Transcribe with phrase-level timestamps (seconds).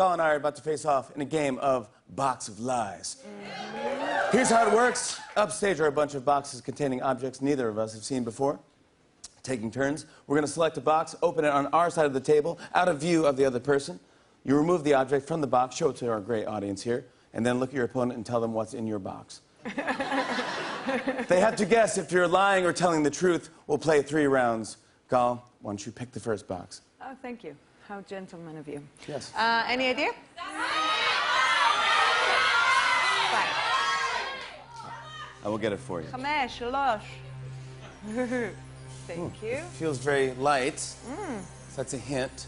[0.00, 3.22] Gal and I are about to face off in a game of Box of Lies.
[4.32, 5.20] Here's how it works.
[5.36, 8.58] Upstage are a bunch of boxes containing objects neither of us have seen before.
[9.42, 12.20] Taking turns, we're going to select a box, open it on our side of the
[12.20, 14.00] table, out of view of the other person.
[14.42, 17.04] You remove the object from the box, show it to our great audience here,
[17.34, 19.42] and then look at your opponent and tell them what's in your box.
[19.66, 23.50] they have to guess if you're lying or telling the truth.
[23.66, 24.78] We'll play three rounds.
[25.10, 26.80] Gal, why don't you pick the first box?
[27.02, 27.54] Oh, thank you.
[27.90, 28.86] How gentleman of you.
[29.08, 29.32] Yes.
[29.36, 30.10] Uh, any idea?
[33.32, 33.48] Right.
[35.44, 36.06] I will get it for you.
[36.06, 37.02] Chamesh, losh.
[39.08, 39.48] Thank you.
[39.48, 40.76] It feels very light.
[40.76, 41.40] Mm.
[41.74, 42.46] That's a hint.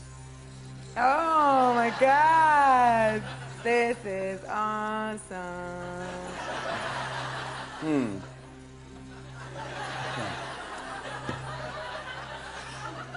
[0.96, 3.20] Oh my God.
[3.64, 6.06] This is awesome.
[7.80, 8.16] Hmm.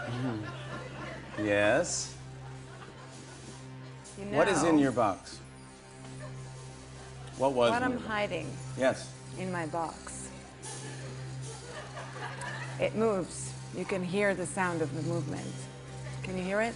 [0.09, 0.39] hmm.
[1.37, 1.45] hmm.
[1.45, 2.14] Yes.
[4.17, 5.39] You know What is in your box?
[7.37, 9.09] What was What I'm hiding Yes.
[9.37, 10.29] in my box.
[12.79, 13.51] It moves.
[13.77, 15.45] You can hear the sound of the movement.
[16.23, 16.73] Can you hear it?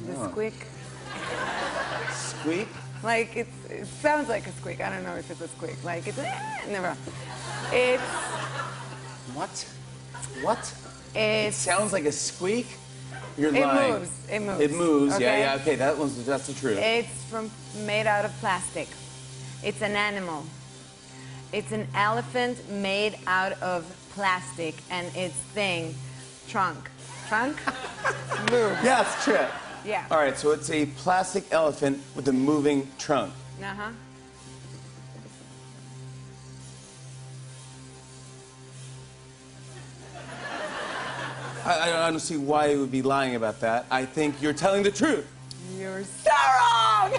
[0.00, 0.28] The No.
[0.30, 0.54] squeak.
[2.12, 2.68] Squeak?
[3.02, 4.80] Like it's, it sounds like a squeak.
[4.80, 5.82] I don't know if it's a squeak.
[5.84, 6.38] Like it's eh,
[6.70, 6.96] never.
[7.72, 8.02] It's
[9.34, 9.66] What?
[10.42, 10.74] What?
[11.14, 12.66] It sounds like a squeak.
[13.38, 13.92] You're It lying.
[13.94, 14.10] moves.
[14.30, 14.60] It moves.
[14.60, 15.10] It moves.
[15.20, 15.40] Yeah, Okay.
[15.40, 15.54] yeah.
[15.60, 16.78] Okay, that one's that's the truth.
[16.78, 17.50] it's from
[17.84, 18.88] made out of plastic.
[19.62, 20.44] It's an animal.
[21.52, 23.84] It's an elephant made out of
[24.14, 25.94] plastic, and its thing,
[26.48, 26.90] trunk,
[27.28, 27.56] trunk,
[28.50, 28.78] moves.
[28.82, 29.46] yeah, it's true.
[29.84, 30.04] Yeah.
[30.10, 33.32] All right, so it's a plastic elephant with a moving trunk.
[33.62, 33.90] Uh huh.
[41.66, 43.86] I, I don't- see why you would be lying about that.
[43.90, 45.26] I think you're telling the truth.
[45.76, 47.10] You're so wrong.
[47.10, 47.18] What?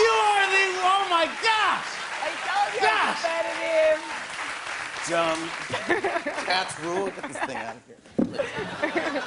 [0.00, 0.64] you are the.
[0.82, 1.88] Oh my gosh!
[2.22, 3.24] I told you Gosh.
[3.24, 4.00] I'm competitive.
[5.08, 5.40] Dumb.
[6.46, 7.06] Cats rule.
[7.06, 9.22] Get this thing out of here.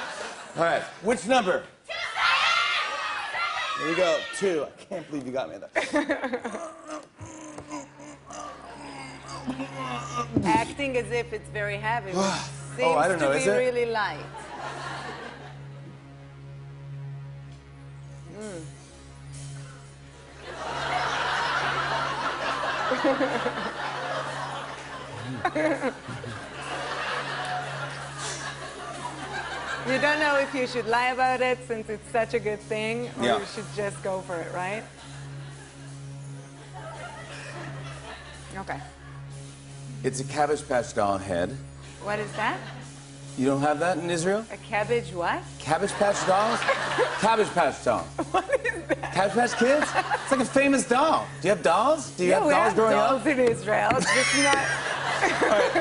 [0.56, 1.62] All right, which number?
[3.78, 4.18] Here we go.
[4.36, 4.66] Two.
[4.66, 5.72] I can't believe you got me that.
[10.44, 12.12] Acting as if it's very heavy.
[12.12, 12.16] which
[12.76, 14.24] Seems Oh, I don't know, to be really light.
[18.36, 18.60] Hmm.
[29.86, 33.10] You don't know if you should lie about it since it's such a good thing,
[33.18, 33.38] or Yeah.
[33.38, 34.84] you should just go for it, right?
[38.58, 38.78] Okay.
[40.02, 41.54] It's a Cabbage Patch doll head.
[42.02, 42.58] What is that?
[43.36, 44.44] You don't have that in Israel?
[44.50, 45.42] A cabbage what?
[45.58, 46.58] Cabbage Patch dolls?
[47.20, 48.00] Cabbage Patch doll.
[48.30, 49.12] What is that?
[49.12, 49.86] Cabbage Patch Kids?
[50.22, 51.26] It's like a famous doll.
[51.40, 52.10] Do you have dolls?
[52.12, 53.26] Do you have dolls have growing dolls up?
[53.26, 53.90] in Israel.
[53.94, 54.58] It's just not.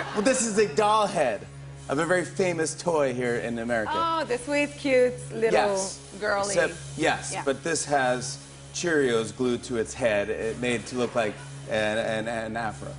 [0.15, 1.45] Well, this is a doll head
[1.87, 3.93] of a very famous toy here in America.
[3.95, 5.99] Oh, the sweet, cute little yes.
[6.19, 6.47] girly.
[6.55, 7.43] Except, yes, Yeah.
[7.45, 8.37] but this has
[8.73, 11.33] Cheerios glued to its head, it made to look like
[11.69, 12.91] an, an, an afro.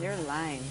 [0.00, 0.62] You're lying.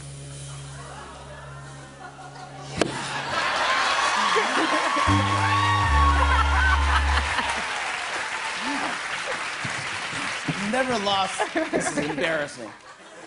[10.72, 11.42] Never lost.
[11.54, 12.72] This is embarrassing.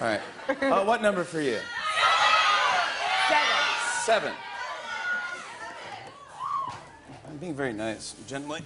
[0.00, 0.20] All right.
[0.48, 1.58] Uh, what number for you?
[3.28, 3.46] Seven.
[4.04, 4.32] Seven.
[7.28, 8.62] I'm being very nice, gently.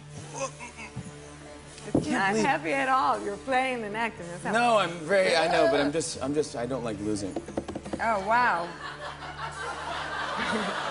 [1.94, 3.22] It's not believe- heavy at all.
[3.24, 4.26] You're playing and acting.
[4.42, 5.36] That's No, I'm very.
[5.36, 6.22] I know, but I'm just.
[6.22, 6.56] I'm just.
[6.56, 7.34] I don't like losing.
[8.02, 8.69] Oh, wow.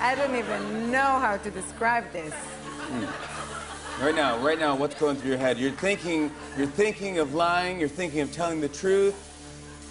[0.00, 2.32] I don't even know how to describe this.
[2.32, 4.02] Hmm.
[4.04, 5.58] Right now, right now, what's going through your head?
[5.58, 6.30] You're thinking.
[6.56, 7.78] You're thinking of lying.
[7.78, 9.14] You're thinking of telling the truth.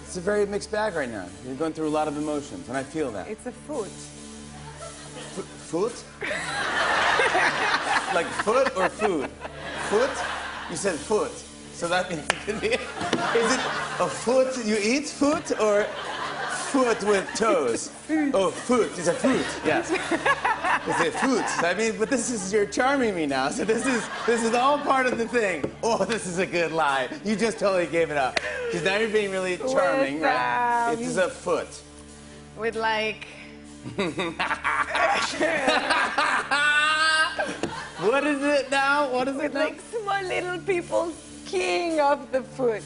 [0.04, 1.26] It's a very mixed bag right now.
[1.46, 3.28] You're going through a lot of emotions, and I feel that.
[3.28, 3.86] It's a foot.
[4.80, 6.04] F- foot?
[8.14, 9.30] like foot or food?
[9.88, 10.10] Foot?
[10.70, 11.32] You said foot.
[11.72, 12.68] So that means it could be.
[12.68, 13.60] Is it
[14.00, 15.84] a foot you eat foot or
[16.70, 17.90] foot with toes?
[18.34, 18.90] Oh, foot.
[18.98, 19.46] It's a fruit.
[19.64, 19.90] Yes.
[19.90, 21.44] It's a foot.
[21.64, 23.48] I mean, but this is you're charming me now.
[23.48, 25.64] So this is this is all part of the thing.
[25.82, 27.08] Oh, this is a good lie.
[27.24, 28.38] You just totally gave it up.
[28.66, 30.88] Because now you're being really charming, With, right?
[30.92, 31.68] um, It is a foot.
[32.58, 33.26] With like.
[38.10, 39.08] What is it now?
[39.08, 39.66] What is it now?
[39.66, 39.84] Makes
[40.26, 41.12] little people
[41.44, 42.82] skiing off the foot.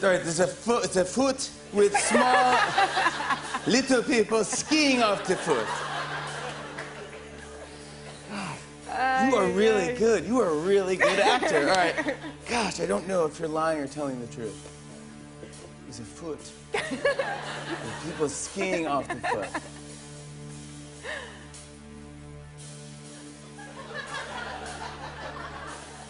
[0.00, 0.84] Sorry, it's a foot.
[0.84, 2.58] It's a foot with small,
[3.68, 5.68] little people skiing off the foot.
[9.28, 10.26] you are really good.
[10.26, 11.68] You are a really good actor.
[11.68, 12.16] All right.
[12.48, 14.77] Gosh, I don't know if you're lying or telling the truth.
[15.88, 16.38] There's a foot
[18.04, 19.48] people skiing off the foot.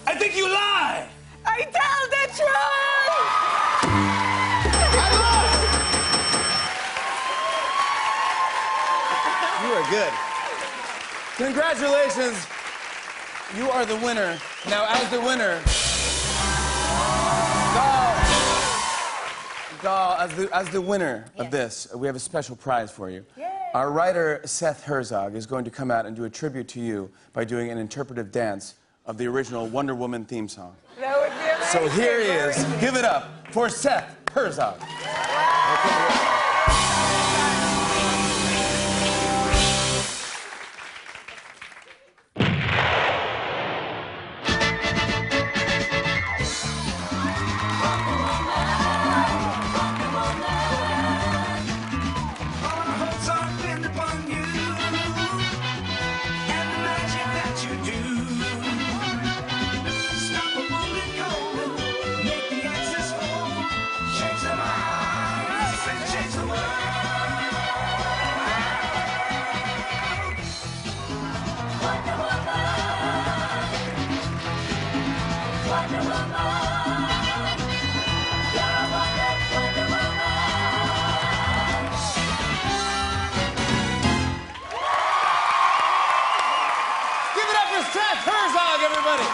[0.04, 1.08] I think you lie.
[1.46, 3.28] I tell the truth!
[9.62, 10.12] You are good.
[11.36, 12.48] Congratulations.
[13.56, 14.36] You are the winner.
[14.68, 15.62] Now, as the winner,
[19.82, 23.24] Doll as the, as the winner of this, we have a special prize for you.
[23.74, 27.10] Our writer, Seth Herzog, is going to come out and do a tribute to you
[27.32, 28.74] by doing an interpretive dance
[29.06, 30.74] of the original Wonder Woman theme song.
[30.98, 31.90] That would be amazing.
[31.90, 32.64] So here he is.
[32.80, 34.80] Give it up for Seth Herzog.
[89.08, 89.28] Everybody.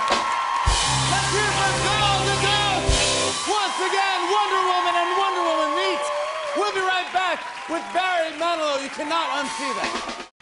[1.10, 2.36] Let's hear it for Doll the.
[3.50, 6.02] Once again, Wonder Woman and Wonder Woman meet.
[6.56, 8.82] We'll be right back with Barry Manilow.
[8.82, 10.33] You cannot unsee that.